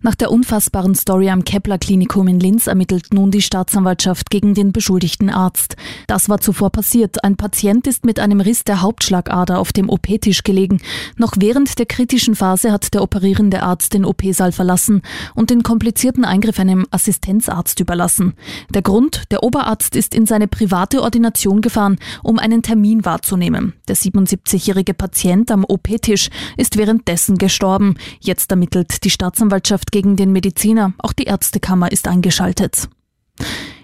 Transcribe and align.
Nach 0.00 0.14
der 0.14 0.30
unfassbaren 0.30 0.94
Story 0.94 1.28
am 1.28 1.42
Kepler-Klinikum 1.42 2.28
in 2.28 2.38
Linz 2.38 2.68
ermittelt 2.68 3.12
nun 3.12 3.32
die 3.32 3.42
Staatsanwaltschaft 3.42 4.30
gegen 4.30 4.54
den 4.54 4.70
beschuldigten 4.70 5.28
Arzt. 5.28 5.74
Das 6.06 6.28
war 6.28 6.40
zuvor 6.40 6.70
passiert. 6.70 7.24
Ein 7.24 7.36
Patient 7.36 7.84
ist 7.88 8.04
mit 8.04 8.20
einem 8.20 8.40
Riss 8.40 8.62
der 8.62 8.80
Hauptschlagader 8.80 9.58
auf 9.58 9.72
dem 9.72 9.90
OP-Tisch 9.90 10.44
gelegen. 10.44 10.80
Noch 11.16 11.32
während 11.40 11.80
der 11.80 11.86
kritischen 11.86 12.36
Phase 12.36 12.70
hat 12.70 12.94
der 12.94 13.02
operierende 13.02 13.64
Arzt 13.64 13.92
den 13.92 14.04
OP-Saal 14.04 14.52
verlassen 14.52 15.02
und 15.34 15.50
den 15.50 15.64
komplizierten 15.64 16.24
Eingriff 16.24 16.60
einem 16.60 16.86
Assistenzarzt 16.92 17.80
überlassen. 17.80 18.34
Der 18.72 18.82
Grund, 18.82 19.24
der 19.32 19.42
Oberarzt 19.42 19.96
ist 19.96 20.14
in 20.14 20.26
seine 20.26 20.46
private 20.46 21.02
Ordination 21.02 21.60
gefahren, 21.60 21.98
um 22.22 22.38
einen 22.38 22.62
Termin 22.62 23.04
wahrzunehmen. 23.04 23.72
Der 23.88 23.96
77-jährige 23.96 24.94
Patient 24.94 25.50
am 25.50 25.64
OP-Tisch 25.64 26.30
ist 26.56 26.76
währenddessen 26.76 27.36
gestorben. 27.36 27.96
Jetzt 28.20 28.52
ermittelt 28.52 29.02
die 29.02 29.10
Staatsanwaltschaft 29.10 29.87
gegen 29.90 30.16
den 30.16 30.32
Mediziner. 30.32 30.92
Auch 30.98 31.12
die 31.12 31.24
Ärztekammer 31.24 31.92
ist 31.92 32.08
eingeschaltet. 32.08 32.88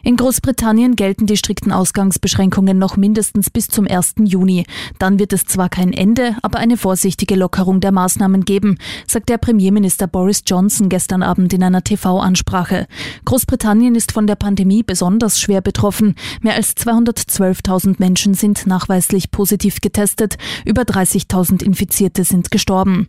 In 0.06 0.16
Großbritannien 0.16 0.96
gelten 0.96 1.24
die 1.24 1.38
strikten 1.38 1.72
Ausgangsbeschränkungen 1.72 2.76
noch 2.76 2.98
mindestens 2.98 3.48
bis 3.48 3.68
zum 3.68 3.88
1. 3.88 4.16
Juni. 4.24 4.66
Dann 4.98 5.18
wird 5.18 5.32
es 5.32 5.46
zwar 5.46 5.70
kein 5.70 5.94
Ende, 5.94 6.36
aber 6.42 6.58
eine 6.58 6.76
vorsichtige 6.76 7.36
Lockerung 7.36 7.80
der 7.80 7.90
Maßnahmen 7.90 8.44
geben, 8.44 8.76
sagt 9.06 9.30
der 9.30 9.38
Premierminister 9.38 10.06
Boris 10.06 10.42
Johnson 10.46 10.90
gestern 10.90 11.22
Abend 11.22 11.54
in 11.54 11.62
einer 11.62 11.82
TV-Ansprache. 11.82 12.86
Großbritannien 13.24 13.94
ist 13.94 14.12
von 14.12 14.26
der 14.26 14.34
Pandemie 14.34 14.82
besonders 14.82 15.40
schwer 15.40 15.62
betroffen. 15.62 16.16
Mehr 16.42 16.56
als 16.56 16.76
212.000 16.76 17.94
Menschen 17.96 18.34
sind 18.34 18.66
nachweislich 18.66 19.30
positiv 19.30 19.80
getestet, 19.80 20.36
über 20.66 20.82
30.000 20.82 21.62
Infizierte 21.62 22.24
sind 22.24 22.50
gestorben. 22.50 23.08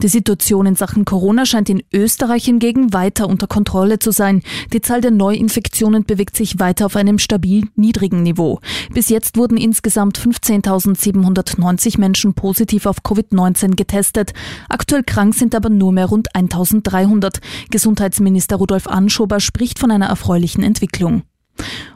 Die 0.00 0.08
Situation 0.08 0.66
in 0.66 0.76
Sachen 0.76 1.04
Corona 1.04 1.44
scheint 1.44 1.68
in 1.70 1.82
Österreich 1.92 2.44
hingegen 2.44 2.92
weiter 2.92 3.28
unter 3.28 3.48
Kontrolle 3.48 3.98
zu 3.98 4.12
sein. 4.12 4.42
Die 4.72 4.80
Zahl 4.80 5.00
der 5.00 5.10
Neuinfektionen 5.10 6.04
bewegt 6.04 6.35
sich 6.36 6.58
weiter 6.58 6.86
auf 6.86 6.96
einem 6.96 7.18
stabil 7.18 7.68
niedrigen 7.74 8.22
Niveau. 8.22 8.60
Bis 8.92 9.08
jetzt 9.08 9.36
wurden 9.36 9.56
insgesamt 9.56 10.18
15.790 10.18 11.98
Menschen 11.98 12.34
positiv 12.34 12.86
auf 12.86 12.98
Covid-19 13.02 13.74
getestet. 13.74 14.32
Aktuell 14.68 15.02
krank 15.02 15.34
sind 15.34 15.54
aber 15.54 15.68
nur 15.68 15.92
mehr 15.92 16.06
rund 16.06 16.34
1.300. 16.34 17.40
Gesundheitsminister 17.70 18.56
Rudolf 18.56 18.86
Anschober 18.86 19.40
spricht 19.40 19.78
von 19.78 19.90
einer 19.90 20.06
erfreulichen 20.06 20.62
Entwicklung. 20.62 21.22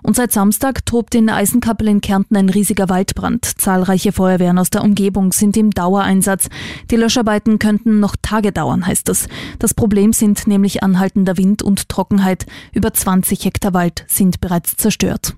Und 0.03 0.17
seit 0.17 0.33
Samstag 0.33 0.87
tobt 0.87 1.15
in 1.15 1.29
Eisenkappel 1.29 1.89
in 1.89 2.01
Kärnten 2.01 2.37
ein 2.37 2.49
riesiger 2.49 2.89
Waldbrand. 2.89 3.45
Zahlreiche 3.45 4.13
Feuerwehren 4.13 4.59
aus 4.59 4.71
der 4.71 4.83
Umgebung 4.83 5.33
sind 5.33 5.57
im 5.57 5.71
Dauereinsatz. 5.71 6.49
Die 6.91 6.97
Löscharbeiten 6.97 7.59
könnten 7.59 8.01
noch 8.01 8.17
Tage 8.21 8.53
dauern, 8.53 8.87
heißt 8.87 9.09
es. 9.09 9.29
Das 9.59 9.75
Problem 9.75 10.13
sind 10.13 10.47
nämlich 10.47 10.83
anhaltender 10.83 11.37
Wind 11.37 11.63
und 11.63 11.89
Trockenheit. 11.89 12.47
Über 12.73 12.93
20 12.93 13.45
Hektar 13.45 13.75
Wald 13.75 14.05
sind 14.09 14.41
bereits 14.41 14.77
zerstört. 14.77 15.37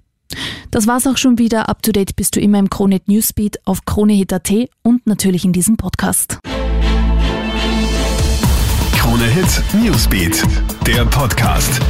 Das 0.71 0.87
war's 0.87 1.07
auch 1.07 1.17
schon 1.17 1.39
wieder. 1.39 1.69
Up 1.69 1.83
to 1.83 1.93
date 1.93 2.17
bist 2.17 2.37
du 2.37 2.41
immer 2.41 2.59
im 2.59 2.71
Kronehit 2.71 3.09
Newsbeat 3.09 3.59
auf 3.67 3.85
kronehit.at 3.85 4.51
und 4.83 5.07
natürlich 5.07 5.45
in 5.45 5.53
diesem 5.53 5.77
Podcast. 5.77 6.39
Kronehit 8.97 9.63
Newsbeat, 9.75 10.43
der 10.87 11.05
Podcast. 11.05 11.81